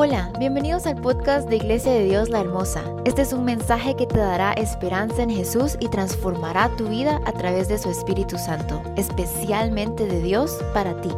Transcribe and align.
Hola, 0.00 0.32
bienvenidos 0.38 0.86
al 0.86 0.94
podcast 1.02 1.48
de 1.48 1.56
Iglesia 1.56 1.90
de 1.90 2.04
Dios 2.04 2.28
la 2.28 2.38
Hermosa. 2.38 2.84
Este 3.04 3.22
es 3.22 3.32
un 3.32 3.44
mensaje 3.44 3.96
que 3.96 4.06
te 4.06 4.16
dará 4.16 4.52
esperanza 4.52 5.24
en 5.24 5.30
Jesús 5.30 5.76
y 5.80 5.88
transformará 5.88 6.70
tu 6.76 6.88
vida 6.88 7.20
a 7.26 7.32
través 7.32 7.66
de 7.66 7.78
su 7.78 7.90
Espíritu 7.90 8.38
Santo, 8.38 8.80
especialmente 8.96 10.06
de 10.06 10.22
Dios 10.22 10.62
para 10.72 11.00
ti. 11.00 11.10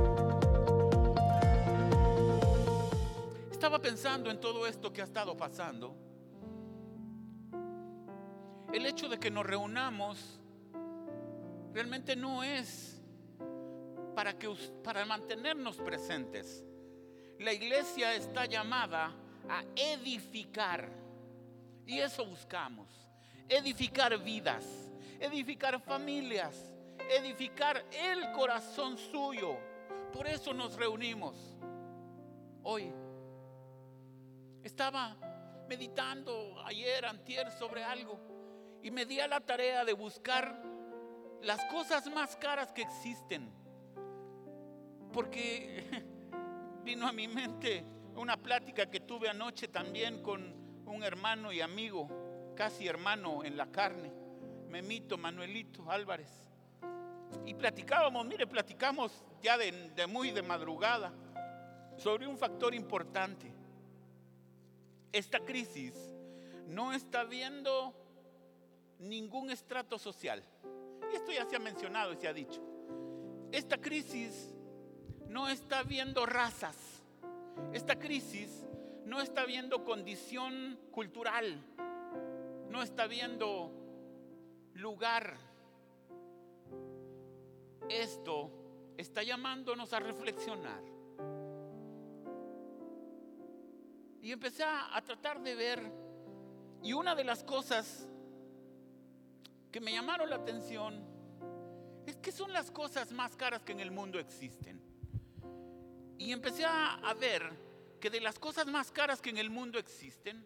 Estaba 3.51 3.83
pensando 3.83 4.31
en 4.31 4.41
todo 4.41 4.67
esto 4.67 4.91
que 4.91 5.03
ha 5.03 5.05
estado 5.05 5.37
pasando. 5.37 5.95
El 8.73 8.87
hecho 8.87 9.11
de 9.11 9.21
que 9.21 9.31
nos 9.31 9.45
reunamos 9.45 10.41
realmente 11.75 12.17
no 12.17 12.43
es 12.43 13.03
para, 14.15 14.39
que, 14.39 14.49
para 14.83 15.05
mantenernos 15.05 15.77
presentes 15.77 16.65
la 17.41 17.55
iglesia 17.55 18.15
está 18.15 18.45
llamada 18.45 19.13
a 19.49 19.65
edificar. 19.75 20.89
Y 21.87 21.99
eso 21.99 22.25
buscamos. 22.27 22.89
Edificar 23.49 24.17
vidas, 24.23 24.65
edificar 25.19 25.81
familias, 25.81 26.71
edificar 27.09 27.83
el 27.93 28.31
corazón 28.33 28.97
suyo. 28.99 29.57
Por 30.13 30.29
eso 30.29 30.53
nos 30.53 30.77
reunimos 30.77 31.35
hoy. 32.63 32.93
Estaba 34.63 35.17
meditando 35.67 36.63
ayer, 36.65 37.07
antier, 37.07 37.51
sobre 37.53 37.83
algo 37.83 38.21
y 38.83 38.91
me 38.91 39.07
di 39.07 39.19
a 39.19 39.27
la 39.27 39.41
tarea 39.41 39.85
de 39.87 39.95
buscar 39.95 40.63
las 41.41 41.65
cosas 41.67 42.07
más 42.13 42.37
caras 42.37 42.71
que 42.71 42.83
existen. 42.83 43.51
Porque 45.11 46.05
vino 46.91 47.07
a 47.07 47.13
mi 47.13 47.29
mente 47.29 47.85
una 48.17 48.37
plática 48.37 48.91
que 48.91 48.99
tuve 48.99 49.29
anoche 49.29 49.69
también 49.69 50.21
con 50.25 50.53
un 50.87 51.05
hermano 51.05 51.53
y 51.53 51.61
amigo, 51.61 52.09
casi 52.57 52.89
hermano 52.89 53.45
en 53.45 53.57
la 53.57 53.71
carne, 53.71 54.13
Memito 54.69 55.17
Manuelito 55.17 55.89
Álvarez. 55.89 56.29
Y 57.47 57.55
platicábamos, 57.55 58.27
mire, 58.27 58.45
platicamos 58.45 59.25
ya 59.41 59.57
de, 59.57 59.71
de 59.91 60.09
muy 60.09 60.33
de 60.33 60.43
madrugada 60.43 61.13
sobre 61.97 62.27
un 62.27 62.37
factor 62.37 62.75
importante. 62.75 63.53
Esta 65.13 65.39
crisis 65.39 65.95
no 66.67 66.93
está 66.93 67.23
viendo 67.23 67.95
ningún 68.99 69.53
estrato 69.53 69.97
social. 69.97 70.43
Y 71.13 71.15
esto 71.15 71.31
ya 71.31 71.45
se 71.45 71.55
ha 71.55 71.61
mencionado 71.61 72.13
y 72.13 72.17
se 72.17 72.27
ha 72.27 72.33
dicho. 72.33 72.61
Esta 73.53 73.81
crisis 73.81 74.53
no 75.31 75.49
está 75.49 75.85
viendo 75.85 76.27
razas. 76.27 76.77
Esta 77.73 77.99
crisis 77.99 78.67
no 79.05 79.21
está 79.21 79.45
viendo 79.47 79.85
condición 79.85 80.77
cultural. 80.91 81.65
No 82.69 82.83
está 82.83 83.07
viendo 83.07 83.71
lugar. 84.75 85.37
Esto 87.89 88.51
está 88.97 89.23
llamándonos 89.23 89.93
a 89.93 90.01
reflexionar. 90.01 90.83
Y 94.23 94.33
empecé 94.33 94.65
a, 94.65 95.01
tratar 95.05 95.41
de 95.43 95.55
ver. 95.55 95.93
Y 96.83 96.93
una 96.93 97.15
de 97.15 97.23
las 97.23 97.45
cosas 97.45 98.09
que 99.71 99.81
me 99.81 99.93
llamaron 99.93 100.29
la 100.29 100.37
atención 100.37 101.05
es 102.05 102.17
que 102.17 102.33
son 102.33 102.53
las 102.53 102.73
cosas 102.73 103.13
más 103.13 103.37
caras 103.37 103.63
que 103.63 103.71
en 103.71 103.79
el 103.79 103.93
mundo 103.93 104.19
existen. 104.19 104.90
Y 106.21 106.33
empecé 106.33 106.67
a, 106.67 107.15
ver 107.19 107.51
que 107.99 108.11
de 108.11 108.21
las 108.21 108.39
cosas 108.39 108.67
más 108.67 108.91
caras 108.93 109.23
que 109.23 109.31
en 109.31 109.39
el 109.39 109.49
mundo 109.49 109.79
existen, 109.79 110.45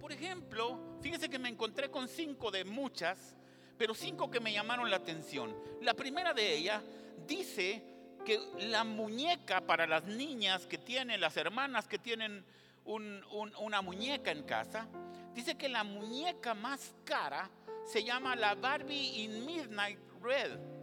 por 0.00 0.12
ejemplo, 0.12 0.96
fíjese 1.02 1.28
que 1.28 1.38
me 1.38 1.50
encontré 1.50 1.90
con 1.90 2.08
cinco 2.08 2.50
de 2.50 2.64
muchas, 2.64 3.36
pero 3.76 3.94
cinco 3.94 4.30
que 4.30 4.40
me 4.40 4.50
llamaron 4.50 4.88
la 4.88 4.96
atención. 4.96 5.54
La 5.82 5.92
primera 5.92 6.32
de 6.32 6.56
ellas 6.56 6.82
dice 7.26 7.84
que 8.24 8.40
la 8.60 8.82
muñeca 8.82 9.60
para 9.60 9.86
las 9.86 10.04
niñas 10.06 10.66
que 10.66 10.78
tienen, 10.78 11.20
las 11.20 11.36
hermanas 11.36 11.86
que 11.86 11.98
tienen 11.98 12.42
una 12.86 13.82
muñeca 13.82 14.30
en 14.30 14.44
casa, 14.44 14.88
dice 15.34 15.54
que 15.58 15.68
la 15.68 15.84
muñeca 15.84 16.54
más 16.54 16.94
cara 17.04 17.50
se 17.84 18.02
llama 18.02 18.36
la 18.36 18.54
Barbie 18.54 19.22
in 19.22 19.44
Midnight 19.44 19.98
Red 20.22 20.79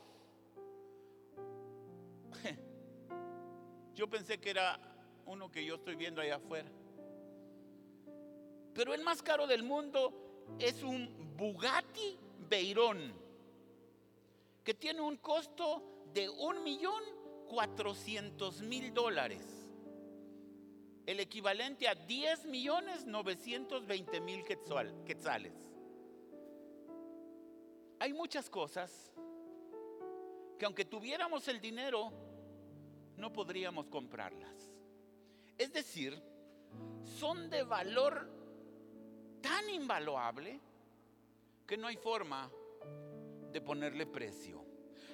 Yo 3.93 4.09
pensé 4.09 4.39
que 4.39 4.49
era 4.49 4.79
uno 5.25 5.51
que 5.51 5.63
yo 5.65 5.75
estoy 5.75 5.95
viendo 5.95 6.21
allá 6.21 6.37
afuera. 6.37 6.69
Pero 8.73 8.93
el 8.93 9.03
más 9.03 9.21
caro 9.21 9.45
del 9.45 9.63
mundo 9.63 10.13
es 10.59 10.81
un 10.81 11.35
Bugatti 11.37 12.17
Veyron 12.49 13.22
que 14.63 14.73
tiene 14.73 15.01
un 15.01 15.17
costo 15.17 15.83
de 16.13 16.29
un 16.29 16.63
millón 16.63 17.03
cuatrocientos 17.47 18.61
mil 18.61 18.93
dólares, 18.93 19.67
el 21.05 21.19
equivalente 21.19 21.87
a 21.87 21.95
10 21.95 22.45
millones 22.45 23.05
920 23.05 24.21
mil 24.21 24.43
quetzales. 24.45 25.53
Hay 27.99 28.13
muchas 28.13 28.49
cosas 28.49 29.13
que 30.57 30.65
aunque 30.65 30.85
tuviéramos 30.85 31.47
el 31.47 31.59
dinero, 31.59 32.11
no 33.17 33.33
podríamos 33.33 33.87
comprarlas. 33.87 34.71
Es 35.57 35.73
decir, 35.73 36.21
son 37.03 37.49
de 37.49 37.63
valor 37.63 38.29
tan 39.41 39.69
invaluable 39.69 40.59
que 41.67 41.77
no 41.77 41.87
hay 41.87 41.97
forma 41.97 42.49
de 43.53 43.61
ponerle 43.61 44.05
precio. 44.05 44.65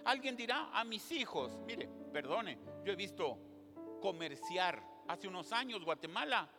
Alguien 0.05 0.35
dirá 0.35 0.69
a 0.73 0.83
mis 0.83 1.11
hijos, 1.11 1.59
mire, 1.67 1.89
perdone, 2.11 2.57
yo 2.83 2.93
he 2.93 2.95
visto 2.95 3.37
comerciar 4.01 4.81
hace 5.07 5.27
unos 5.27 5.51
años 5.51 5.83
Guatemala, 5.83 6.49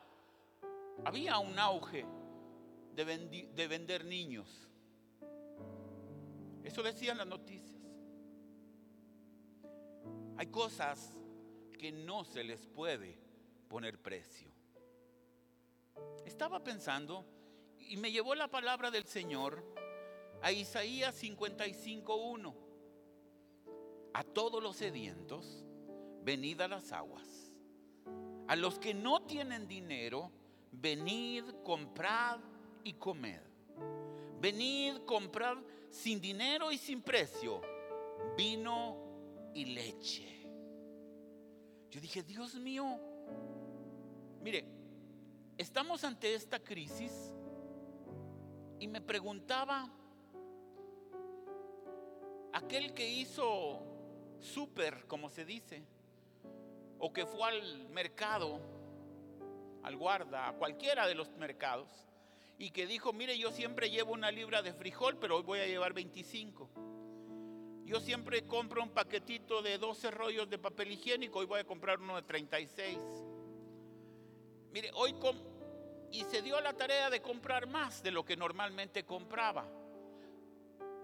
había 1.03 1.39
un 1.39 1.57
auge 1.57 2.05
de, 2.93 3.49
de 3.53 3.67
vender 3.67 4.05
niños. 4.05 4.69
Eso 6.63 6.83
decían 6.83 7.17
las 7.17 7.27
noticias. 7.27 7.81
Hay 10.37 10.47
cosas 10.47 11.13
que 11.77 11.91
no 11.91 12.23
se 12.23 12.43
les 12.43 12.67
puede 12.67 13.17
poner 13.67 13.99
precio. 13.99 14.51
Estaba 16.25 16.63
pensando 16.63 17.25
y 17.79 17.97
me 17.97 18.11
llevó 18.11 18.35
la 18.35 18.47
palabra 18.47 18.91
del 18.91 19.05
Señor 19.05 19.63
a 20.41 20.51
Isaías 20.51 21.21
55.1. 21.21 22.53
A 24.13 24.23
todos 24.23 24.61
los 24.61 24.75
sedientos, 24.75 25.63
venid 26.23 26.61
a 26.61 26.67
las 26.67 26.91
aguas. 26.91 27.27
a 28.47 28.55
los 28.57 28.77
que 28.79 28.93
no 28.93 29.21
tienen 29.21 29.65
dinero, 29.65 30.29
venid, 30.73 31.45
comprad 31.63 32.39
y 32.83 32.93
comed. 32.93 33.39
Venid, 34.41 35.05
comprad 35.05 35.57
sin 35.89 36.19
dinero 36.19 36.69
y 36.71 36.77
sin 36.77 37.01
precio 37.01 37.61
vino 38.35 38.97
y 39.53 39.65
leche. 39.65 40.47
Yo 41.89 42.01
dije, 42.01 42.23
Dios 42.23 42.55
mío, 42.55 42.99
mire, 44.41 44.65
estamos 45.57 46.03
ante 46.03 46.33
esta 46.33 46.59
crisis 46.59 47.33
y 48.79 48.87
me 48.87 49.01
preguntaba, 49.01 49.89
aquel 52.53 52.93
que 52.93 53.09
hizo 53.09 53.81
súper, 54.39 55.05
como 55.07 55.29
se 55.29 55.45
dice, 55.45 55.83
o 56.99 57.11
que 57.11 57.25
fue 57.25 57.49
al 57.49 57.89
mercado, 57.89 58.59
al 59.83 59.97
guarda, 59.97 60.49
a 60.49 60.53
cualquiera 60.53 61.07
de 61.07 61.15
los 61.15 61.29
mercados, 61.37 61.89
y 62.57 62.71
que 62.71 62.85
dijo, 62.85 63.11
mire, 63.11 63.37
yo 63.37 63.51
siempre 63.51 63.89
llevo 63.89 64.13
una 64.13 64.31
libra 64.31 64.61
de 64.61 64.73
frijol, 64.73 65.17
pero 65.17 65.37
hoy 65.37 65.43
voy 65.43 65.59
a 65.59 65.65
llevar 65.65 65.93
25. 65.93 66.69
Yo 67.85 67.99
siempre 67.99 68.45
compro 68.45 68.83
un 68.83 68.91
paquetito 68.91 69.61
de 69.61 69.77
12 69.77 70.11
rollos 70.11 70.49
de 70.49 70.59
papel 70.59 70.91
higiénico, 70.91 71.39
hoy 71.39 71.45
voy 71.45 71.59
a 71.59 71.63
comprar 71.63 71.99
uno 71.99 72.15
de 72.15 72.21
36. 72.21 72.97
Mire, 74.71 74.91
hoy 74.93 75.13
y 76.11 76.23
se 76.25 76.41
dio 76.41 76.59
la 76.61 76.73
tarea 76.73 77.09
de 77.09 77.21
comprar 77.21 77.67
más 77.67 78.03
de 78.03 78.11
lo 78.11 78.23
que 78.23 78.35
normalmente 78.35 79.03
compraba. 79.05 79.65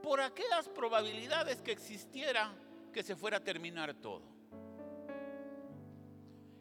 Por 0.07 0.21
aquellas 0.21 0.69
probabilidades 0.69 1.62
que 1.62 1.74
existiera 1.74 2.50
que 2.94 3.04
se 3.04 3.13
fuera 3.13 3.38
a 3.38 3.44
terminar 3.44 3.94
todo. 3.95 4.24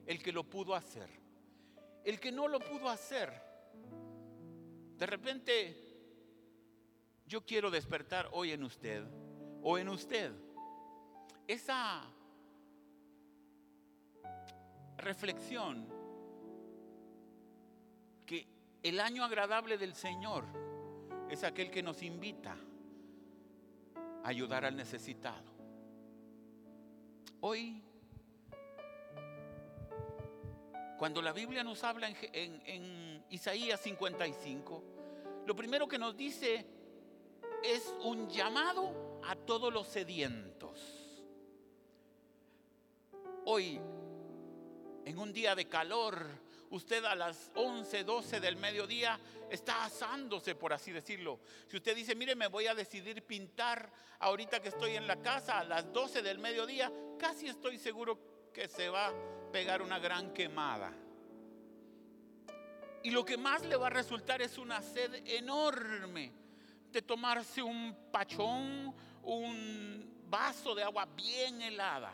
El 0.04 0.20
que 0.20 0.32
lo 0.32 0.43
pudo 0.43 0.75
hacer. 0.75 1.08
El 2.04 2.19
que 2.19 2.32
no 2.32 2.48
lo 2.48 2.58
pudo 2.58 2.88
hacer. 2.88 3.32
De 4.96 5.06
repente, 5.06 5.76
yo 7.25 7.46
quiero 7.46 7.70
despertar 7.70 8.28
hoy 8.32 8.50
en 8.50 8.64
usted 8.64 9.04
o 9.62 9.78
en 9.78 9.90
usted 9.90 10.32
esa 11.46 12.02
reflexión 14.96 15.87
que 18.26 18.48
el 18.82 18.98
año 18.98 19.22
agradable 19.22 19.78
del 19.78 19.94
Señor 19.94 20.46
es 21.31 21.44
aquel 21.44 21.70
que 21.70 21.84
nos 21.84 22.02
invita 22.02 22.56
ayudar 24.26 24.64
al 24.64 24.76
necesitado. 24.76 25.52
Hoy, 27.40 27.81
cuando 30.99 31.23
la 31.23 31.32
Biblia 31.32 31.62
nos 31.62 31.84
habla 31.84 32.12
en, 32.32 33.25
Isaías 33.31 33.81
55, 33.81 34.82
lo 35.46 35.55
primero 35.55 35.87
que 35.87 35.99
nos 35.99 36.17
dice 36.17 36.67
es 37.62 37.94
un 38.02 38.28
llamado 38.28 39.20
a 39.25 39.37
todos 39.37 39.73
los 39.73 39.87
sedientos. 39.87 41.25
Hoy, 43.44 43.81
en 45.05 45.19
un 45.19 45.32
día 45.32 45.55
de 45.55 45.69
calor, 45.69 46.26
usted 46.70 47.04
a 47.04 47.14
las 47.14 47.50
11, 47.54 48.04
12 48.04 48.40
del 48.40 48.56
mediodía 48.56 49.18
está 49.50 49.84
asándose, 49.84 50.54
por 50.54 50.72
así 50.72 50.92
decirlo. 50.92 51.40
Si 51.68 51.76
usted 51.76 51.94
dice, 51.94 52.14
mire, 52.14 52.34
me 52.34 52.48
voy 52.48 52.66
a 52.66 52.74
decidir 52.74 53.22
pintar 53.22 53.90
ahorita 54.18 54.60
que 54.60 54.68
estoy 54.68 54.96
en 54.96 55.06
la 55.06 55.16
casa 55.16 55.58
a 55.58 55.64
las 55.64 55.92
12 55.92 56.22
del 56.22 56.38
mediodía, 56.38 56.92
casi 57.18 57.48
estoy 57.48 57.78
seguro 57.78 58.50
que 58.52 58.68
se 58.68 58.88
va 58.88 59.08
a 59.08 59.14
pegar 59.52 59.82
una 59.82 59.98
gran 59.98 60.32
quemada. 60.32 60.92
Y 63.02 63.10
lo 63.10 63.24
que 63.24 63.36
más 63.36 63.64
le 63.64 63.76
va 63.76 63.86
a 63.86 63.90
resultar 63.90 64.42
es 64.42 64.58
una 64.58 64.82
sed 64.82 65.22
enorme 65.26 66.32
de 66.90 67.02
tomarse 67.02 67.62
un 67.62 68.10
pachón, 68.10 68.94
un 69.22 70.24
vaso 70.28 70.74
de 70.74 70.82
agua 70.82 71.06
bien 71.06 71.62
helada. 71.62 72.12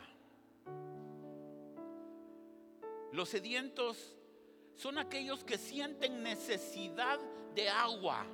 Los 3.11 3.29
sedientos 3.29 4.15
son 4.75 4.97
aquellos 4.97 5.43
que 5.43 5.57
sienten 5.57 6.23
necesidad 6.23 7.19
de 7.55 7.69
agua. 7.69 8.25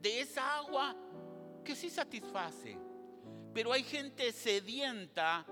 De 0.00 0.20
esa 0.20 0.58
agua 0.58 0.94
que 1.64 1.74
sí 1.74 1.88
satisface. 1.88 2.76
Pero 3.52 3.72
hay 3.72 3.82
gente 3.84 4.32
sedienta 4.32 5.46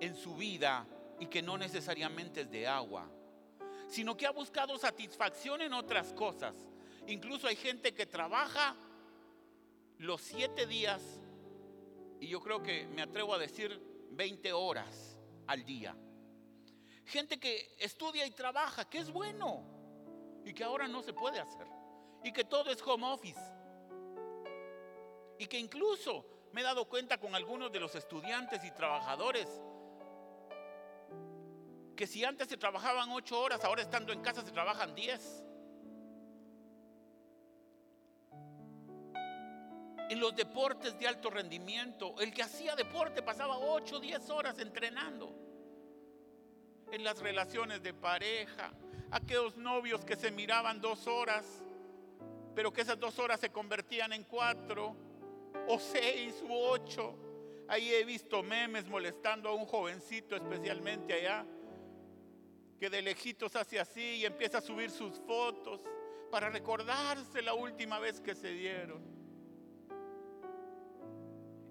en 0.00 0.16
su 0.16 0.34
vida 0.34 0.86
y 1.20 1.26
que 1.26 1.42
no 1.42 1.56
necesariamente 1.56 2.42
es 2.42 2.50
de 2.50 2.66
agua, 2.66 3.08
sino 3.88 4.16
que 4.16 4.26
ha 4.26 4.32
buscado 4.32 4.76
satisfacción 4.78 5.62
en 5.62 5.72
otras 5.72 6.12
cosas. 6.12 6.56
Incluso 7.06 7.46
hay 7.46 7.56
gente 7.56 7.94
que 7.94 8.06
trabaja 8.06 8.74
los 9.98 10.20
siete 10.20 10.66
días, 10.66 11.02
y 12.20 12.28
yo 12.28 12.40
creo 12.40 12.62
que 12.62 12.86
me 12.88 13.02
atrevo 13.02 13.34
a 13.34 13.38
decir 13.38 13.80
20 14.10 14.52
horas 14.52 15.18
al 15.46 15.64
día 15.64 15.96
gente 17.06 17.38
que 17.38 17.74
estudia 17.78 18.26
y 18.26 18.30
trabaja, 18.32 18.88
que 18.88 18.98
es 18.98 19.10
bueno 19.10 19.64
y 20.44 20.52
que 20.52 20.64
ahora 20.64 20.86
no 20.88 21.02
se 21.02 21.12
puede 21.12 21.40
hacer. 21.40 21.66
Y 22.22 22.32
que 22.32 22.44
todo 22.44 22.70
es 22.70 22.82
home 22.82 23.06
office. 23.06 23.40
Y 25.38 25.46
que 25.46 25.58
incluso 25.58 26.24
me 26.52 26.60
he 26.60 26.64
dado 26.64 26.88
cuenta 26.88 27.18
con 27.18 27.34
algunos 27.34 27.70
de 27.72 27.80
los 27.80 27.94
estudiantes 27.94 28.64
y 28.64 28.70
trabajadores 28.72 29.48
que 31.96 32.06
si 32.06 32.24
antes 32.24 32.48
se 32.48 32.58
trabajaban 32.58 33.10
ocho 33.10 33.40
horas, 33.40 33.64
ahora 33.64 33.80
estando 33.80 34.12
en 34.12 34.20
casa 34.20 34.42
se 34.42 34.52
trabajan 34.52 34.94
diez. 34.94 35.42
En 40.10 40.20
los 40.20 40.36
deportes 40.36 40.98
de 40.98 41.08
alto 41.08 41.30
rendimiento, 41.30 42.14
el 42.20 42.32
que 42.32 42.42
hacía 42.42 42.76
deporte 42.76 43.22
pasaba 43.22 43.58
ocho 43.58 43.98
diez 43.98 44.28
horas 44.28 44.58
entrenando 44.58 45.45
en 46.92 47.04
las 47.04 47.18
relaciones 47.18 47.82
de 47.82 47.92
pareja, 47.94 48.72
aquellos 49.10 49.56
novios 49.56 50.04
que 50.04 50.16
se 50.16 50.30
miraban 50.30 50.80
dos 50.80 51.06
horas, 51.06 51.44
pero 52.54 52.72
que 52.72 52.82
esas 52.82 52.98
dos 52.98 53.18
horas 53.18 53.40
se 53.40 53.50
convertían 53.50 54.12
en 54.12 54.24
cuatro, 54.24 54.96
o 55.68 55.78
seis 55.78 56.34
u 56.42 56.52
ocho. 56.52 57.16
Ahí 57.68 57.92
he 57.92 58.04
visto 58.04 58.42
memes 58.42 58.86
molestando 58.86 59.48
a 59.48 59.54
un 59.54 59.66
jovencito, 59.66 60.36
especialmente 60.36 61.12
allá, 61.12 61.44
que 62.78 62.88
de 62.88 63.02
lejitos 63.02 63.56
hace 63.56 63.80
así 63.80 64.16
y 64.16 64.26
empieza 64.26 64.58
a 64.58 64.60
subir 64.60 64.90
sus 64.90 65.18
fotos 65.20 65.80
para 66.30 66.50
recordarse 66.50 67.42
la 67.42 67.54
última 67.54 67.98
vez 67.98 68.20
que 68.20 68.34
se 68.34 68.50
dieron. 68.50 69.02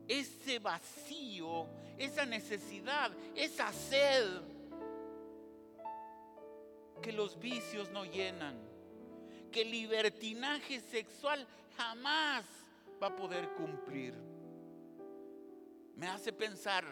Ese 0.08 0.60
vacío, 0.60 1.68
esa 1.98 2.26
necesidad, 2.26 3.12
esa 3.36 3.72
sed 3.72 4.55
que 7.06 7.14
los 7.14 7.40
vicios 7.40 7.92
no 7.92 8.04
llenan, 8.04 8.58
que 9.52 9.62
el 9.62 9.70
libertinaje 9.70 10.80
sexual 10.80 11.46
jamás 11.78 12.44
va 13.02 13.08
a 13.08 13.16
poder 13.16 13.48
cumplir. 13.50 14.16
Me 15.96 16.08
hace 16.08 16.34
pensar 16.34 16.84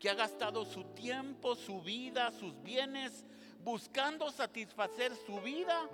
que 0.00 0.10
ha 0.10 0.14
gastado 0.14 0.64
su 0.64 0.82
tiempo, 0.94 1.54
su 1.54 1.80
vida, 1.80 2.32
sus 2.32 2.60
bienes 2.60 3.24
buscando 3.62 4.32
satisfacer 4.32 5.14
su 5.14 5.40
vida, 5.40 5.88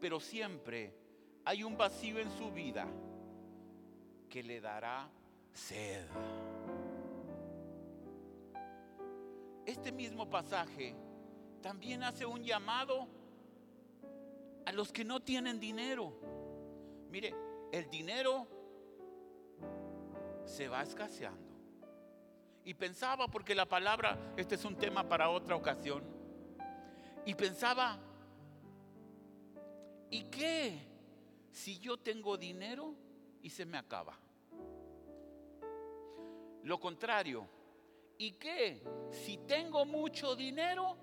pero 0.00 0.18
siempre 0.18 0.94
hay 1.44 1.62
un 1.62 1.76
vacío 1.76 2.20
en 2.20 2.30
su 2.38 2.50
vida 2.50 2.86
que 4.30 4.42
le 4.42 4.62
dará 4.62 5.10
sed. 5.52 6.06
Este 9.66 9.92
mismo 9.92 10.30
pasaje 10.30 10.96
también 11.60 12.02
hace 12.02 12.24
un 12.26 12.42
llamado 12.42 13.06
a 14.66 14.72
los 14.72 14.92
que 14.92 15.04
no 15.04 15.20
tienen 15.20 15.60
dinero. 15.60 16.12
Mire, 17.10 17.34
el 17.72 17.88
dinero 17.90 18.46
se 20.44 20.68
va 20.68 20.82
escaseando. 20.82 21.50
Y 22.64 22.74
pensaba, 22.74 23.28
porque 23.28 23.54
la 23.54 23.66
palabra, 23.66 24.34
este 24.36 24.54
es 24.54 24.64
un 24.64 24.76
tema 24.76 25.08
para 25.08 25.30
otra 25.30 25.56
ocasión, 25.56 26.04
y 27.24 27.34
pensaba, 27.34 27.98
¿y 30.10 30.22
qué 30.24 30.86
si 31.50 31.78
yo 31.78 31.98
tengo 31.98 32.36
dinero 32.36 32.94
y 33.42 33.50
se 33.50 33.64
me 33.64 33.78
acaba? 33.78 34.18
Lo 36.62 36.78
contrario, 36.78 37.48
¿y 38.18 38.32
qué 38.32 38.82
si 39.10 39.38
tengo 39.38 39.84
mucho 39.86 40.36
dinero 40.36 40.96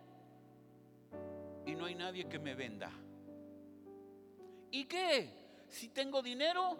y 1.67 1.75
no 1.75 1.85
hay 1.85 1.95
nadie 1.95 2.27
que 2.29 2.39
me 2.39 2.55
venda. 2.55 2.89
¿Y 4.71 4.85
qué? 4.85 5.29
Si 5.67 5.89
tengo 5.89 6.21
dinero 6.21 6.77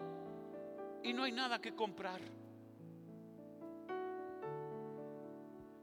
y 1.02 1.12
no 1.12 1.24
hay 1.24 1.32
nada 1.32 1.60
que 1.60 1.74
comprar. 1.74 2.20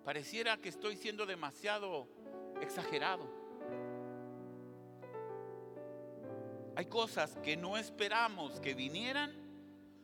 Pareciera 0.03 0.57
que 0.57 0.69
estoy 0.69 0.97
siendo 0.97 1.27
demasiado 1.27 2.07
exagerado. 2.59 3.29
Hay 6.75 6.87
cosas 6.87 7.37
que 7.37 7.55
no 7.55 7.77
esperamos 7.77 8.59
que 8.59 8.73
vinieran 8.73 9.31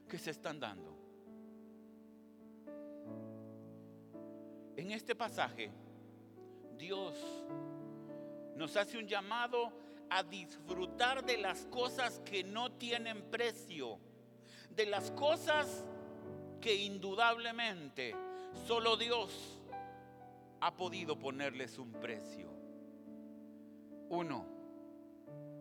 que 0.08 0.20
se 0.20 0.30
están 0.30 0.60
dando. 0.60 0.96
En 4.78 4.92
este 4.92 5.16
pasaje, 5.16 5.72
Dios 6.78 7.16
nos 8.62 8.78
hace 8.78 9.00
un 9.00 9.08
llamado 9.08 9.74
a 10.12 10.22
disfrutar 10.22 11.26
de 11.26 11.40
las 11.40 11.66
cosas 11.66 12.20
que 12.20 12.44
no 12.44 12.72
tienen 12.74 13.24
precio, 13.32 13.98
de 14.70 14.86
las 14.86 15.10
cosas 15.10 15.84
que 16.62 16.76
indudablemente 16.76 18.16
solo 18.68 18.98
Dios 18.98 19.60
ha 20.60 20.76
podido 20.76 21.18
ponerles 21.18 21.80
un 21.80 21.92
precio. 21.94 22.52
Uno, 24.10 24.46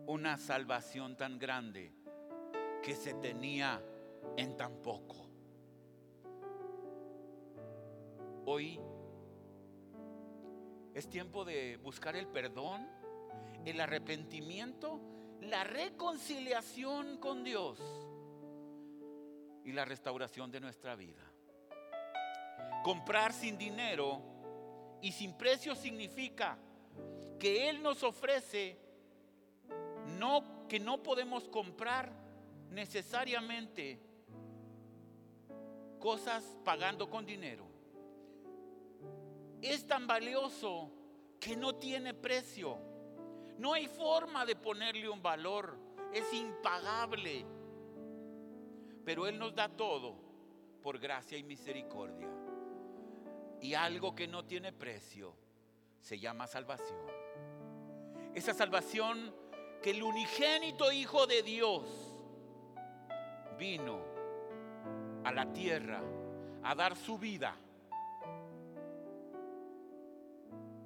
una 0.05 0.37
salvación 0.37 1.17
tan 1.17 1.39
grande 1.39 1.95
que 2.83 2.93
se 2.93 3.15
tenía 3.15 3.81
en 4.37 4.55
tan 4.57 4.75
poco. 4.83 5.27
Hoy 8.45 8.79
es 10.93 11.09
tiempo 11.09 11.45
de 11.45 11.77
buscar 11.77 12.15
el 12.15 12.27
perdón, 12.27 12.87
el 13.65 13.79
arrepentimiento, 13.79 14.99
la 15.41 15.63
reconciliación 15.63 17.17
con 17.17 17.43
Dios 17.43 17.79
y 19.63 19.71
la 19.71 19.85
restauración 19.85 20.51
de 20.51 20.59
nuestra 20.59 20.95
vida. 20.95 21.23
Comprar 22.83 23.31
sin 23.33 23.57
dinero 23.57 24.21
y 25.01 25.11
sin 25.11 25.33
precio 25.37 25.75
significa 25.75 26.57
que 27.39 27.69
Él 27.69 27.81
nos 27.81 28.03
ofrece 28.03 28.77
no 30.19 30.67
que 30.67 30.79
no 30.79 31.03
podemos 31.03 31.49
comprar 31.49 32.11
necesariamente 32.69 33.99
cosas 35.99 36.43
pagando 36.63 37.09
con 37.09 37.25
dinero. 37.25 37.70
Es 39.61 39.85
tan 39.85 40.07
valioso 40.07 40.91
que 41.39 41.55
no 41.55 41.75
tiene 41.75 42.13
precio. 42.13 42.77
No 43.57 43.73
hay 43.73 43.87
forma 43.87 44.45
de 44.45 44.55
ponerle 44.55 45.09
un 45.09 45.21
valor. 45.21 45.77
Es 46.13 46.33
impagable. 46.33 47.45
Pero 49.05 49.27
Él 49.27 49.37
nos 49.37 49.53
da 49.53 49.69
todo 49.69 50.15
por 50.81 50.99
gracia 50.99 51.37
y 51.37 51.43
misericordia. 51.43 52.27
Y 53.61 53.75
algo 53.75 54.15
que 54.15 54.27
no 54.27 54.45
tiene 54.45 54.73
precio 54.73 55.35
se 55.99 56.19
llama 56.19 56.47
salvación. 56.47 56.99
Esa 58.33 58.53
salvación 58.53 59.33
que 59.83 59.91
el 59.91 60.01
unigénito 60.01 60.91
Hijo 60.91 61.27
de 61.27 61.43
Dios 61.43 61.83
vino 63.57 63.99
a 65.23 65.31
la 65.31 65.51
tierra 65.53 66.01
a 66.63 66.73
dar 66.73 66.95
su 66.95 67.17
vida 67.17 67.55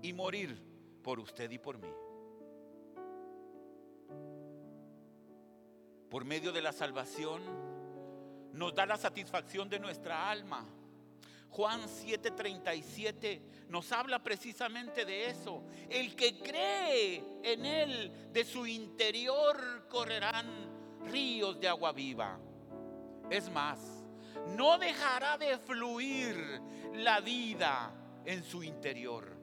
y 0.06 0.14
morir 0.14 0.58
por 1.04 1.20
usted 1.20 1.50
y 1.52 1.58
por 1.58 1.78
mí. 1.78 1.92
Por 6.10 6.26
medio 6.26 6.52
de 6.52 6.62
la 6.62 6.72
salvación 6.72 7.42
nos 8.54 8.74
da 8.74 8.86
la 8.86 8.98
satisfacción 8.98 9.70
de 9.70 9.80
nuestra 9.80 10.30
alma 10.30 10.66
Juan 11.56 11.88
7:37 11.88 13.42
nos 13.70 13.90
habla 13.94 14.22
precisamente 14.22 15.06
de 15.06 15.28
eso. 15.28 15.64
El 15.90 16.14
que 16.14 16.38
cree 16.40 17.24
en 17.44 17.66
Él, 17.66 18.12
de 18.34 18.44
su 18.44 18.68
interior 18.68 19.88
correrán 19.88 20.46
ríos 21.06 21.58
de 21.58 21.70
agua 21.70 21.94
viva. 21.94 22.38
Es 23.30 23.50
más, 23.50 23.80
no 24.58 24.78
dejará 24.78 25.38
de 25.38 25.58
fluir 25.58 26.36
la 26.96 27.22
vida 27.22 27.94
en 28.26 28.44
su 28.44 28.62
interior. 28.62 29.35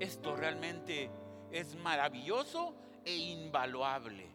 Esto 0.00 0.34
realmente 0.36 1.10
es 1.50 1.74
maravilloso 1.76 2.74
e 3.04 3.14
invaluable. 3.14 4.26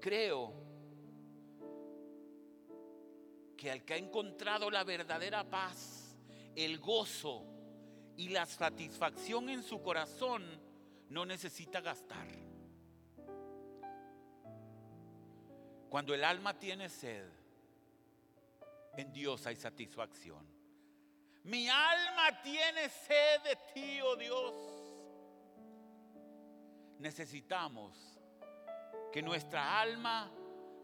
Creo 0.00 0.52
que 3.56 3.70
al 3.70 3.84
que 3.84 3.94
ha 3.94 3.96
encontrado 3.96 4.70
la 4.70 4.82
verdadera 4.82 5.44
paz, 5.44 6.16
el 6.56 6.78
gozo 6.80 7.44
y 8.16 8.28
la 8.28 8.46
satisfacción 8.46 9.48
en 9.48 9.62
su 9.62 9.80
corazón, 9.80 10.42
no 11.08 11.24
necesita 11.24 11.80
gastar. 11.80 12.26
Cuando 15.88 16.14
el 16.14 16.24
alma 16.24 16.58
tiene 16.58 16.88
sed, 16.88 17.41
en 18.96 19.12
Dios 19.12 19.46
hay 19.46 19.56
satisfacción. 19.56 20.46
Mi 21.44 21.68
alma 21.68 22.42
tiene 22.42 22.88
sed 22.88 23.42
de 23.42 23.58
ti, 23.74 24.00
oh 24.02 24.16
Dios. 24.16 24.54
Necesitamos 26.98 28.20
que 29.12 29.22
nuestra 29.22 29.80
alma 29.80 30.30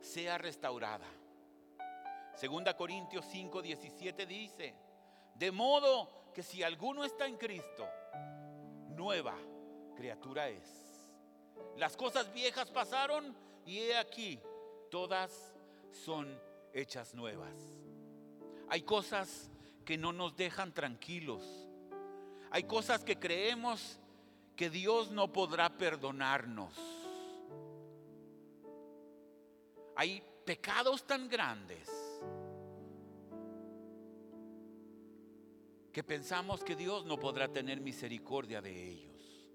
sea 0.00 0.36
restaurada. 0.38 1.06
Segunda 2.34 2.76
Corintios 2.76 3.24
5, 3.26 3.62
17 3.62 4.26
dice, 4.26 4.74
de 5.34 5.52
modo 5.52 6.30
que 6.32 6.42
si 6.42 6.62
alguno 6.62 7.04
está 7.04 7.26
en 7.26 7.36
Cristo, 7.36 7.88
nueva 8.90 9.36
criatura 9.96 10.48
es. 10.48 11.14
Las 11.76 11.96
cosas 11.96 12.32
viejas 12.32 12.70
pasaron 12.70 13.36
y 13.64 13.78
he 13.78 13.96
aquí, 13.96 14.40
todas 14.90 15.54
son 15.92 16.40
hechas 16.72 17.14
nuevas. 17.14 17.54
Hay 18.70 18.82
cosas 18.82 19.50
que 19.84 19.96
no 19.96 20.12
nos 20.12 20.36
dejan 20.36 20.72
tranquilos. 20.72 21.42
Hay 22.50 22.64
cosas 22.64 23.04
que 23.04 23.18
creemos 23.18 23.98
que 24.56 24.70
Dios 24.70 25.10
no 25.10 25.32
podrá 25.32 25.76
perdonarnos. 25.76 26.74
Hay 29.96 30.22
pecados 30.44 31.06
tan 31.06 31.28
grandes 31.28 31.88
que 35.92 36.04
pensamos 36.04 36.62
que 36.62 36.76
Dios 36.76 37.04
no 37.04 37.18
podrá 37.18 37.48
tener 37.48 37.80
misericordia 37.80 38.60
de 38.60 38.90
ellos. 38.90 39.48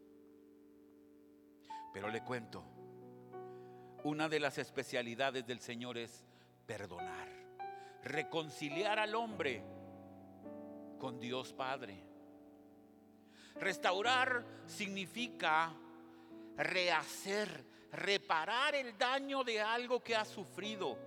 Pero 1.93 2.09
le 2.09 2.23
cuento, 2.23 2.63
una 4.03 4.27
de 4.27 4.39
las 4.39 4.57
especialidades 4.57 5.45
del 5.45 5.59
Señor 5.59 5.97
es 5.97 6.25
perdonar, 6.65 7.29
reconciliar 8.03 8.99
al 8.99 9.15
hombre 9.15 9.63
con 10.99 11.19
Dios 11.19 11.53
Padre. 11.53 12.03
Restaurar 13.55 14.45
significa 14.65 15.73
rehacer, 16.57 17.63
reparar 17.91 18.75
el 18.75 18.97
daño 18.97 19.43
de 19.43 19.61
algo 19.61 20.01
que 20.03 20.15
ha 20.15 20.25
sufrido 20.25 20.97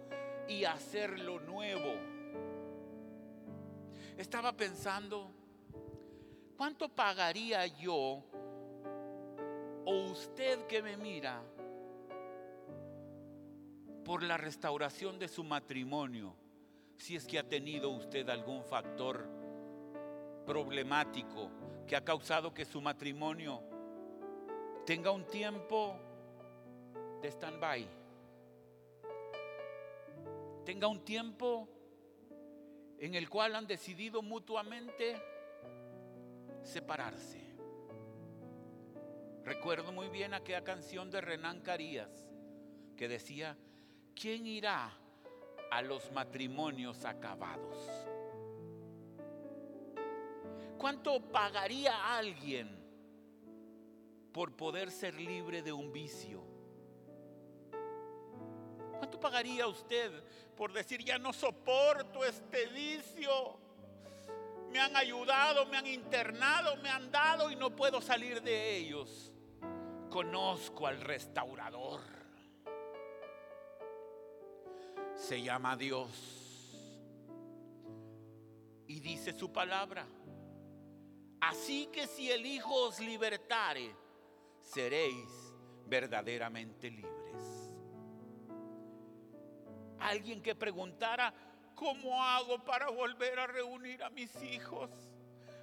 y 0.49 0.65
hacerlo 0.65 1.41
nuevo 1.41 2.17
estaba 4.17 4.57
pensando, 4.57 5.31
¿cuánto 6.57 6.88
pagaría 6.88 7.67
yo 7.67 8.25
o 9.85 9.95
usted 10.11 10.67
que 10.67 10.83
me 10.83 10.97
mira 10.97 11.43
por 14.05 14.23
la 14.23 14.37
restauración 14.37 15.19
de 15.19 15.29
su 15.29 15.45
matrimonio 15.45 16.35
si 16.97 17.17
es 17.17 17.26
que 17.26 17.38
ha 17.38 17.49
tenido 17.49 17.91
usted 17.91 18.29
algún 18.29 18.65
factor 18.65 19.29
problemático 20.45 21.50
que 21.87 21.97
ha 21.97 22.05
causado 22.05 22.55
que 22.55 22.65
su 22.65 22.81
matrimonio 22.81 23.62
tenga 24.85 25.11
un 25.11 25.26
tiempo 25.26 25.97
de 27.21 27.29
stand-by, 27.29 27.87
tenga 30.65 30.87
un 30.87 31.05
tiempo 31.05 31.69
en 32.99 33.15
el 33.15 33.29
cual 33.29 33.55
han 33.55 33.67
decidido 33.67 34.23
mutuamente 34.23 35.17
separarse. 36.62 37.45
Recuerdo 39.45 39.93
muy 39.93 40.09
bien 40.09 40.35
aquella 40.35 40.65
canción 40.65 41.11
de 41.11 41.21
Renan 41.21 41.61
Carías 41.61 42.29
que 42.97 43.07
decía, 43.07 43.57
¿quién 44.15 44.47
irá 44.47 44.93
a 45.70 45.82
los 45.82 46.11
matrimonios 46.12 47.04
acabados? 47.04 47.76
¿Cuánto 50.78 51.20
pagaría 51.20 52.16
alguien 52.16 52.85
por 54.32 54.54
poder 54.54 54.90
ser 54.90 55.14
libre 55.14 55.62
de 55.62 55.73
un 55.73 55.92
vicio? 55.92 56.44
¿Cuánto 58.99 59.18
pagaría 59.18 59.66
usted 59.66 60.11
por 60.56 60.73
decir, 60.73 61.04
ya 61.04 61.18
no 61.18 61.32
soporto 61.32 62.25
este 62.25 62.66
vicio? 62.66 63.58
Me 64.70 64.80
han 64.80 64.96
ayudado, 64.96 65.66
me 65.66 65.76
han 65.76 65.87
internado, 65.87 66.76
me 66.76 66.88
han 66.88 67.11
dado 67.11 67.50
y 67.50 67.56
no 67.56 67.75
puedo 67.75 68.00
salir 68.00 68.42
de 68.42 68.76
ellos. 68.76 69.32
Conozco 70.11 70.87
al 70.87 71.00
restaurador. 71.00 72.00
Se 75.16 75.42
llama 75.42 75.76
Dios. 75.76 76.11
Y 78.87 79.00
dice 79.00 79.32
su 79.32 79.52
palabra. 79.52 80.06
Así 81.40 81.88
que 81.92 82.06
si 82.06 82.30
el 82.30 82.44
Hijo 82.46 82.75
os 82.75 83.00
libertare, 83.00 83.94
seréis 84.61 85.28
verdaderamente 85.87 86.90
libres. 86.90 87.16
Alguien 89.99 90.42
que 90.42 90.54
preguntara, 90.54 91.32
¿cómo 91.75 92.23
hago 92.23 92.62
para 92.64 92.90
volver 92.90 93.38
a 93.38 93.46
reunir 93.46 94.02
a 94.02 94.11
mis 94.11 94.35
hijos? 94.42 94.90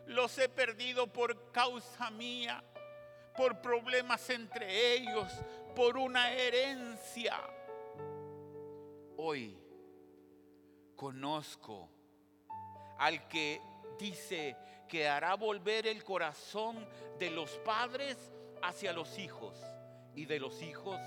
Los 0.07 0.37
he 0.37 0.49
perdido 0.49 1.07
por 1.11 1.51
causa 1.51 2.09
mía, 2.11 2.63
por 3.37 3.61
problemas 3.61 4.29
entre 4.29 4.95
ellos, 4.95 5.31
por 5.75 5.97
una 5.97 6.31
herencia. 6.33 7.35
Hoy 9.25 9.57
conozco 10.97 11.89
al 12.99 13.25
que 13.29 13.61
dice 13.97 14.57
que 14.85 15.07
hará 15.07 15.35
volver 15.35 15.87
el 15.87 16.03
corazón 16.03 16.85
de 17.19 17.29
los 17.29 17.51
padres 17.59 18.17
hacia 18.61 18.91
los 18.91 19.17
hijos 19.17 19.57
y 20.13 20.25
de 20.25 20.41
los 20.41 20.61
hijos 20.61 20.99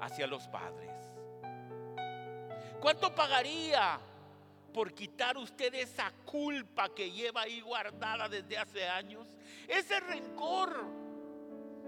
hacia 0.00 0.26
los 0.26 0.48
padres. 0.48 0.90
¿Cuánto 2.80 3.14
pagaría 3.14 4.00
por 4.72 4.94
quitar 4.94 5.36
usted 5.36 5.74
esa 5.74 6.10
culpa 6.24 6.88
que 6.94 7.10
lleva 7.10 7.42
ahí 7.42 7.60
guardada 7.60 8.26
desde 8.26 8.56
hace 8.56 8.88
años? 8.88 9.36
Ese 9.68 10.00
rencor 10.00 10.82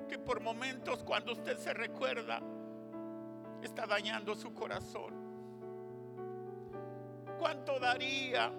que 0.07 0.19
por 0.19 0.39
momentos 0.41 1.03
cuando 1.03 1.33
usted 1.33 1.57
se 1.57 1.73
recuerda 1.73 2.43
está 3.63 3.87
dañando 3.87 4.35
su 4.35 4.53
corazón. 4.53 5.22
¿Cuánto 7.43 7.81
daría 7.81 8.53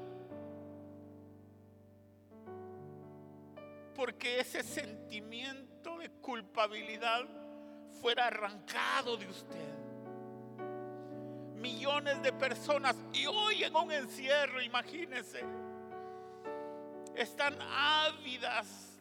porque 3.96 4.42
ese 4.42 4.62
sentimiento 4.62 5.98
de 6.00 6.10
culpabilidad 6.10 7.24
fuera 8.02 8.28
arrancado 8.28 9.16
de 9.16 9.30
usted. 9.30 9.74
Millones 11.56 12.22
de 12.24 12.34
personas, 12.34 12.98
y 13.14 13.26
hoy 13.26 13.64
en 13.64 13.74
un 13.74 13.90
encierro, 13.90 14.62
imagínense, 14.62 15.46
están 17.16 17.58
ávidas 17.62 19.00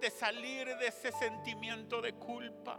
de 0.00 0.10
salir 0.10 0.76
de 0.76 0.86
ese 0.86 1.10
sentimiento 1.10 2.00
de 2.00 2.12
culpa. 2.12 2.78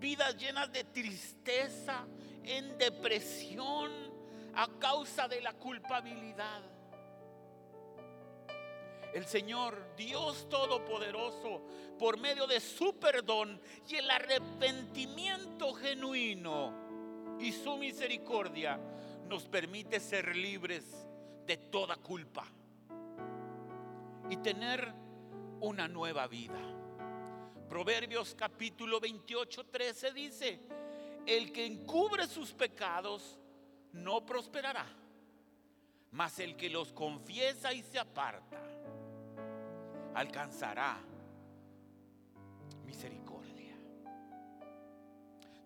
Vidas 0.00 0.34
llenas 0.38 0.72
de 0.72 0.84
tristeza, 0.84 2.06
en 2.42 2.78
depresión, 2.78 4.11
a 4.54 4.68
causa 4.78 5.28
de 5.28 5.40
la 5.40 5.52
culpabilidad 5.54 6.62
el 9.12 9.26
Señor, 9.26 9.94
Dios 9.96 10.48
Todopoderoso, 10.48 11.62
por 11.98 12.18
medio 12.18 12.46
de 12.46 12.60
su 12.60 12.98
perdón 12.98 13.60
y 13.86 13.96
el 13.96 14.10
arrepentimiento 14.10 15.74
genuino 15.74 17.36
y 17.38 17.52
su 17.52 17.76
misericordia, 17.76 18.80
nos 19.28 19.44
permite 19.44 20.00
ser 20.00 20.34
libres 20.34 20.84
de 21.46 21.56
toda 21.58 21.96
culpa 21.96 22.46
y 24.30 24.36
tener 24.38 24.92
una 25.60 25.88
nueva 25.88 26.26
vida. 26.26 26.60
Proverbios 27.68 28.34
capítulo 28.34 28.98
28, 28.98 29.66
13 29.66 30.12
dice, 30.12 30.60
el 31.26 31.52
que 31.52 31.66
encubre 31.66 32.26
sus 32.26 32.52
pecados 32.52 33.38
no 33.92 34.24
prosperará, 34.24 34.86
mas 36.12 36.38
el 36.38 36.56
que 36.56 36.70
los 36.70 36.92
confiesa 36.92 37.72
y 37.72 37.82
se 37.82 37.98
aparta 37.98 38.60
alcanzará 40.14 40.98
misericordia. 42.84 43.74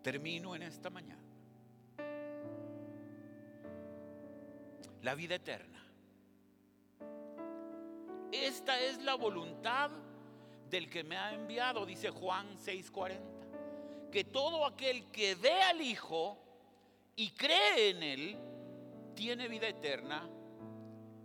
Termino 0.03 0.55
en 0.55 0.62
esta 0.62 0.91
mañana. 0.91 1.23
La 5.03 5.15
vida 5.15 5.37
eterna. 5.37 5.85
Esta 8.33 8.81
es 8.81 9.03
la 9.03 9.15
voluntad 9.15 9.91
del 10.69 10.91
que 10.91 11.05
me 11.05 11.17
ha 11.17 11.33
enviado, 11.33 11.87
dice 11.87 12.11
Juan 12.11 12.57
6:40. 12.59 13.21
Que 14.11 14.25
todo 14.25 14.65
aquel 14.65 15.11
que 15.11 15.35
ve 15.35 15.62
al 15.62 15.81
Hijo 15.81 16.46
y 17.17 17.31
cree 17.31 17.91
en 17.91 18.03
Él, 18.03 18.39
tiene 19.15 19.49
vida 19.49 19.69
eterna. 19.69 20.29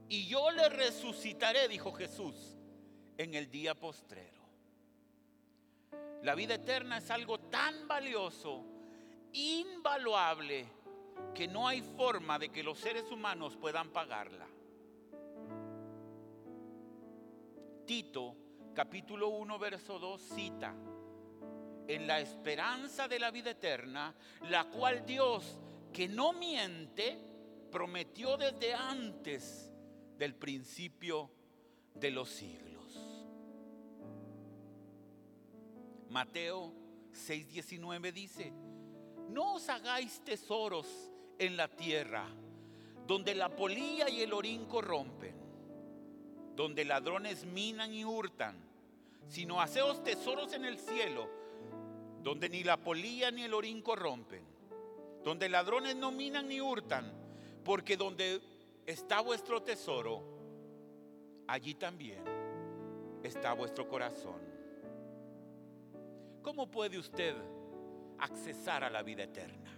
Y 0.08 0.26
yo 0.28 0.52
le 0.52 0.70
resucitaré, 0.70 1.68
dijo 1.68 1.92
Jesús 1.92 2.58
en 3.18 3.36
el 3.36 3.52
día 3.52 3.76
postrero. 3.76 4.42
La 6.24 6.36
vida 6.36 6.56
eterna 6.56 6.98
es 6.98 7.12
algo 7.12 7.40
tan 7.40 7.88
valioso, 7.88 8.64
invaluable, 9.34 10.66
que 11.34 11.48
no 11.48 11.68
hay 11.68 11.82
forma 11.82 12.40
de 12.40 12.50
que 12.50 12.64
los 12.64 12.78
seres 12.78 13.12
humanos 13.12 13.58
puedan 13.58 13.90
pagarla. 13.90 14.48
Tito 17.86 18.36
capítulo 18.74 19.30
1 19.30 19.60
verso 19.60 20.00
2 20.00 20.22
cita, 20.22 20.74
en 21.88 22.08
la 22.08 22.20
esperanza 22.20 23.08
de 23.08 23.20
la 23.20 23.32
vida 23.32 23.52
eterna, 23.52 24.14
la 24.50 24.66
cual 24.66 25.06
Dios, 25.06 25.60
que 25.94 26.08
no 26.08 26.34
miente, 26.34 27.18
prometió 27.72 28.38
desde 28.38 28.74
antes 28.74 29.72
del 30.18 30.36
principio 30.36 31.30
de 31.96 32.12
los 32.12 32.30
siglos. 32.30 32.72
Mateo 36.10 36.74
6:19 37.14 38.12
dice, 38.12 38.52
no 39.30 39.56
os 39.56 39.70
hagáis 39.70 40.22
tesoros 40.24 40.88
en 41.40 41.56
la 41.56 41.70
tierra, 41.70 42.28
donde 43.08 43.34
la 43.34 43.56
polilla 43.56 44.10
y 44.10 44.22
el 44.22 44.34
orín 44.34 44.66
corrompen, 44.66 45.36
donde 46.56 46.84
ladrones 46.86 47.46
minan 47.46 47.94
y 47.94 48.04
hurtan, 48.04 48.58
sino 49.28 49.62
haceos 49.62 50.04
tesoros 50.04 50.54
en 50.54 50.66
el 50.66 50.78
cielo, 50.78 51.30
donde 52.22 52.50
ni 52.50 52.64
la 52.64 52.78
polilla 52.78 53.32
ni 53.32 53.44
el 53.44 53.54
orín 53.54 53.82
corrompen, 53.82 54.51
donde 55.24 55.50
ladrones 55.50 55.96
no 55.96 56.12
minan 56.12 56.48
ni 56.48 56.60
hurtan, 56.60 57.12
porque 57.64 57.98
donde 57.98 58.42
está 58.86 59.22
vuestro 59.22 59.62
tesoro, 59.62 60.24
allí 61.48 61.76
también 61.76 62.24
está 63.24 63.54
vuestro 63.54 63.88
corazón. 63.88 64.42
¿Cómo 66.42 66.72
puede 66.72 66.98
usted 66.98 67.36
accesar 68.18 68.84
a 68.84 68.90
la 68.90 69.04
vida 69.04 69.24
eterna? 69.24 69.72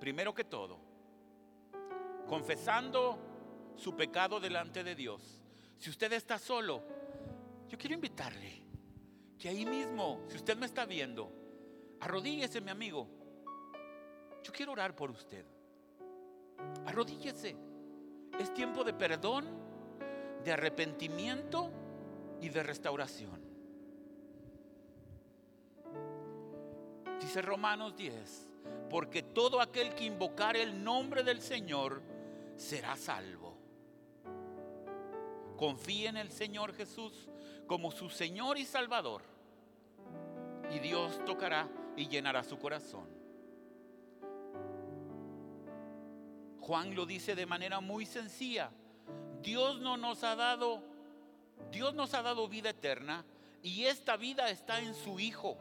Primero 0.00 0.32
que 0.32 0.44
todo, 0.44 0.78
confesando 2.26 3.18
su 3.76 3.94
pecado 3.94 4.40
delante 4.40 4.82
de 4.82 4.94
Dios. 4.94 5.42
Si 5.76 5.90
usted 5.90 6.12
está 6.12 6.38
solo, 6.38 6.82
yo 7.68 7.76
quiero 7.76 7.94
invitarle 7.94 8.62
que 9.38 9.48
ahí 9.48 9.66
mismo, 9.66 10.20
si 10.28 10.36
usted 10.36 10.56
me 10.56 10.66
está 10.66 10.86
viendo, 10.86 11.30
arrodíllese, 12.00 12.60
mi 12.60 12.70
amigo. 12.70 13.17
Yo 14.42 14.52
quiero 14.52 14.72
orar 14.72 14.94
por 14.94 15.10
usted. 15.10 15.44
Arrodíllese. 16.86 17.56
Es 18.38 18.54
tiempo 18.54 18.84
de 18.84 18.92
perdón, 18.92 19.46
de 20.44 20.52
arrepentimiento 20.52 21.70
y 22.40 22.48
de 22.48 22.62
restauración. 22.62 23.48
Dice 27.20 27.42
Romanos 27.42 27.96
10, 27.96 28.48
porque 28.88 29.22
todo 29.22 29.60
aquel 29.60 29.94
que 29.94 30.04
invocare 30.04 30.62
el 30.62 30.82
nombre 30.82 31.24
del 31.24 31.40
Señor 31.40 32.00
será 32.56 32.96
salvo. 32.96 33.56
Confíe 35.56 36.08
en 36.08 36.16
el 36.16 36.30
Señor 36.30 36.72
Jesús 36.72 37.28
como 37.66 37.90
su 37.90 38.08
Señor 38.08 38.56
y 38.56 38.64
Salvador. 38.64 39.22
Y 40.70 40.78
Dios 40.78 41.22
tocará 41.24 41.68
y 41.96 42.06
llenará 42.06 42.44
su 42.44 42.58
corazón. 42.58 43.17
Juan 46.68 46.94
lo 46.94 47.04
dice 47.04 47.34
de 47.34 47.46
manera 47.46 47.80
muy 47.80 48.06
sencilla. 48.06 48.70
Dios 49.42 49.80
no 49.80 49.96
nos 49.96 50.22
ha 50.22 50.36
dado 50.36 50.84
Dios 51.72 51.92
nos 51.94 52.14
ha 52.14 52.22
dado 52.22 52.46
vida 52.46 52.70
eterna 52.70 53.24
y 53.62 53.86
esta 53.86 54.16
vida 54.16 54.48
está 54.48 54.78
en 54.78 54.94
su 54.94 55.18
Hijo 55.18 55.58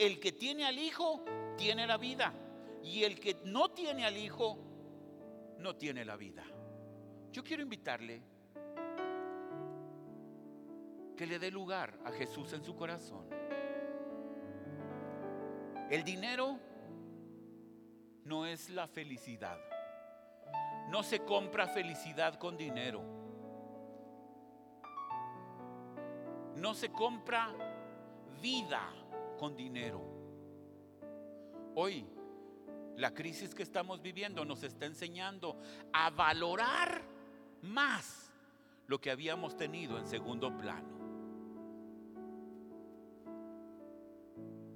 el 0.00 0.18
que 0.18 0.32
tiene 0.32 0.64
al 0.64 0.78
Hijo 0.78 1.22
tiene 1.58 1.86
la 1.86 1.98
vida. 1.98 2.32
Y 2.82 3.04
el 3.04 3.20
que 3.20 3.36
no 3.44 3.70
tiene 3.70 4.06
al 4.06 4.16
Hijo, 4.16 4.56
no 5.58 5.76
tiene 5.76 6.06
la 6.06 6.16
vida. 6.16 6.42
Yo 7.30 7.44
quiero 7.44 7.62
invitarle 7.62 8.22
que 11.14 11.26
le 11.26 11.38
dé 11.38 11.50
lugar 11.50 11.98
a 12.06 12.12
Jesús 12.12 12.54
en 12.54 12.64
su 12.64 12.74
corazón. 12.74 13.26
El 15.90 16.02
dinero 16.02 16.58
no 18.24 18.46
es 18.46 18.70
la 18.70 18.88
felicidad. 18.88 19.58
No 20.90 21.04
se 21.04 21.20
compra 21.20 21.68
felicidad 21.68 22.34
con 22.34 22.56
dinero. 22.56 23.00
No 26.56 26.74
se 26.74 26.90
compra 26.90 27.54
vida 28.42 28.92
con 29.38 29.56
dinero. 29.56 30.02
Hoy 31.76 32.04
la 32.96 33.14
crisis 33.14 33.54
que 33.54 33.62
estamos 33.62 34.02
viviendo 34.02 34.44
nos 34.44 34.64
está 34.64 34.84
enseñando 34.86 35.56
a 35.92 36.10
valorar 36.10 37.02
más 37.62 38.32
lo 38.88 39.00
que 39.00 39.12
habíamos 39.12 39.56
tenido 39.56 39.96
en 39.96 40.08
segundo 40.08 40.56
plano. 40.56 40.98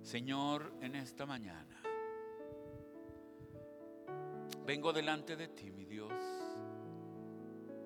Señor, 0.01 0.77
en 0.81 0.95
esta 0.95 1.27
mañana 1.27 1.83
vengo 4.67 4.93
delante 4.93 5.37
de 5.37 5.49
ti, 5.49 5.71
mi 5.71 5.85
Dios, 5.85 6.13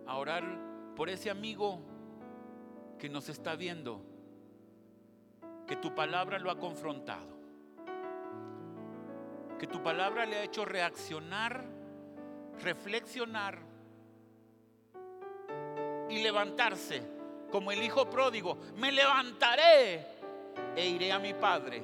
a 0.06 0.16
orar 0.16 0.44
por 0.94 1.08
ese 1.08 1.30
amigo 1.30 1.80
que 2.98 3.08
nos 3.08 3.28
está 3.28 3.56
viendo, 3.56 4.02
que 5.66 5.76
tu 5.76 5.94
palabra 5.94 6.38
lo 6.38 6.50
ha 6.50 6.58
confrontado 6.58 7.38
que 9.58 9.66
tu 9.66 9.82
palabra 9.82 10.24
le 10.24 10.36
ha 10.36 10.44
hecho 10.44 10.64
reaccionar, 10.64 11.64
reflexionar 12.62 13.58
y 16.08 16.22
levantarse 16.22 17.02
como 17.50 17.72
el 17.72 17.82
hijo 17.82 18.08
pródigo. 18.08 18.56
Me 18.76 18.92
levantaré 18.92 20.06
e 20.76 20.88
iré 20.88 21.12
a 21.12 21.18
mi 21.18 21.34
padre. 21.34 21.82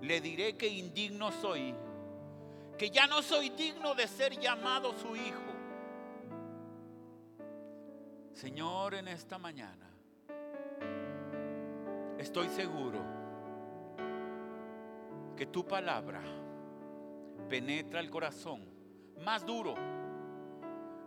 Le 0.00 0.20
diré 0.20 0.56
que 0.56 0.66
indigno 0.66 1.30
soy, 1.30 1.74
que 2.78 2.90
ya 2.90 3.06
no 3.06 3.22
soy 3.22 3.50
digno 3.50 3.94
de 3.94 4.08
ser 4.08 4.38
llamado 4.38 4.92
su 4.94 5.14
hijo. 5.14 5.40
Señor, 8.32 8.94
en 8.94 9.08
esta 9.08 9.38
mañana 9.38 9.88
estoy 12.18 12.48
seguro 12.48 12.98
que 15.36 15.46
tu 15.46 15.66
palabra 15.66 16.20
penetra 17.48 18.00
el 18.00 18.10
corazón 18.10 18.64
más 19.24 19.46
duro, 19.46 19.74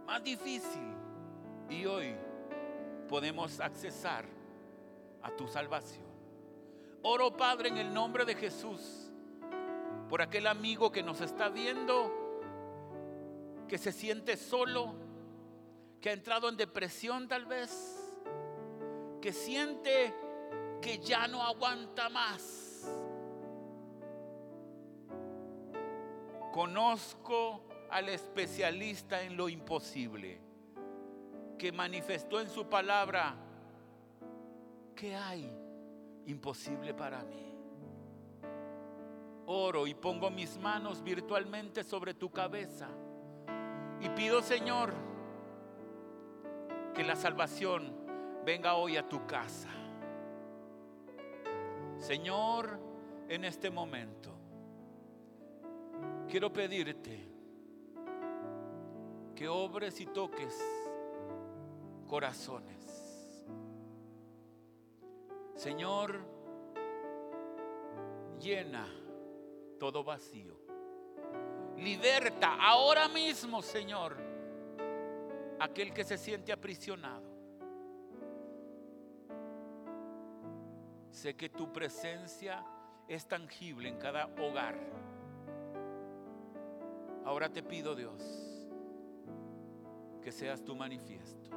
más 0.05 0.23
difícil. 0.23 0.95
Y 1.69 1.85
hoy 1.85 2.15
podemos 3.09 3.59
accesar 3.59 4.25
a 5.21 5.31
tu 5.31 5.47
salvación. 5.49 6.07
Oro 7.03 7.35
Padre 7.35 7.69
en 7.69 7.77
el 7.77 7.93
nombre 7.93 8.23
de 8.23 8.35
Jesús 8.35 9.06
por 10.09 10.21
aquel 10.21 10.47
amigo 10.47 10.91
que 10.91 11.03
nos 11.03 11.21
está 11.21 11.49
viendo, 11.49 12.11
que 13.67 13.77
se 13.77 13.91
siente 13.91 14.37
solo, 14.37 14.95
que 16.01 16.09
ha 16.09 16.13
entrado 16.13 16.49
en 16.49 16.57
depresión 16.57 17.27
tal 17.27 17.45
vez, 17.45 18.15
que 19.21 19.33
siente 19.33 20.13
que 20.81 20.99
ya 20.99 21.27
no 21.27 21.41
aguanta 21.41 22.07
más 22.09 22.67
Conozco 26.57 27.61
al 27.91 28.09
especialista 28.09 29.21
en 29.21 29.37
lo 29.37 29.47
imposible, 29.47 30.41
que 31.55 31.71
manifestó 31.71 32.41
en 32.41 32.49
su 32.49 32.67
palabra, 32.67 33.35
¿qué 34.95 35.15
hay 35.15 35.55
imposible 36.25 36.95
para 36.95 37.23
mí? 37.25 37.56
Oro 39.49 39.87
y 39.87 39.93
pongo 39.93 40.29
mis 40.29 40.57
manos 40.57 41.01
virtualmente 41.01 41.83
sobre 41.83 42.13
tu 42.13 42.29
cabeza 42.29 42.89
y 44.01 44.09
pido, 44.09 44.41
Señor, 44.41 44.93
que 46.93 47.03
la 47.03 47.15
salvación 47.15 47.93
venga 48.45 48.75
hoy 48.75 48.97
a 48.97 49.07
tu 49.07 49.25
casa. 49.25 49.69
Señor, 51.97 52.77
en 53.29 53.45
este 53.45 53.71
momento 53.71 54.33
quiero 56.27 56.51
pedirte 56.51 57.25
que 59.33 59.47
obres 59.47 60.01
y 60.01 60.07
toques 60.07 60.61
corazones. 62.05 63.45
Señor, 65.55 66.19
llena 68.39 68.85
todo 69.77 70.03
vacío. 70.03 70.57
Liberta 71.77 72.55
ahora 72.55 73.07
mismo, 73.07 73.61
Señor, 73.61 74.17
aquel 75.59 75.93
que 75.93 76.03
se 76.03 76.17
siente 76.17 76.51
aprisionado. 76.51 77.27
Sé 81.11 81.35
que 81.35 81.49
tu 81.49 81.71
presencia 81.71 82.63
es 83.07 83.27
tangible 83.27 83.89
en 83.89 83.97
cada 83.97 84.25
hogar 84.39 84.77
Ahora 87.27 87.49
te 87.49 87.61
pido, 87.61 87.93
Dios, 87.93 88.23
que 90.21 90.31
seas 90.31 90.63
tu 90.63 90.77
manifiesto. 90.77 91.49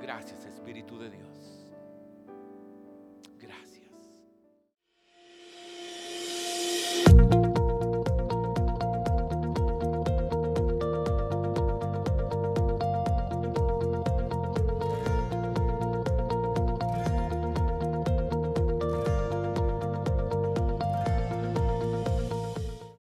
Gracias, 0.00 0.44
Espíritu 0.46 0.98
de 0.98 1.10
Dios. 1.10 1.59